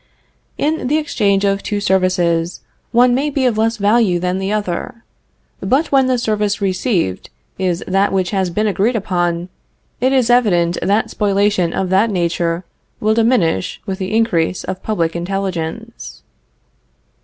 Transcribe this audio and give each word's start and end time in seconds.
In 0.57 0.87
the 0.87 0.97
exchange 0.97 1.45
of 1.45 1.61
two 1.61 1.79
services 1.79 2.61
one 2.91 3.13
may 3.13 3.29
be 3.29 3.45
of 3.45 3.55
less 3.55 3.77
value 3.77 4.17
than 4.19 4.39
the 4.39 4.51
other, 4.51 5.03
but 5.59 5.91
when 5.91 6.07
the 6.07 6.17
service 6.17 6.59
received 6.59 7.29
is 7.59 7.83
that 7.87 8.11
which 8.11 8.31
has 8.31 8.49
been 8.49 8.65
agreed 8.65 8.95
upon, 8.95 9.47
it 9.99 10.11
is 10.11 10.31
evident 10.31 10.79
that 10.81 11.11
spoliation 11.11 11.71
of 11.71 11.89
that 11.91 12.09
nature 12.09 12.65
will 12.99 13.13
diminish 13.13 13.79
with 13.85 13.99
the 13.99 14.15
increase 14.17 14.63
of 14.63 14.81
public 14.81 15.15
intelligence. 15.15 16.23